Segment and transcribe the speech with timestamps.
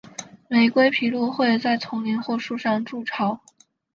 [0.47, 3.39] 玫瑰琵鹭会在丛林或树上筑巢。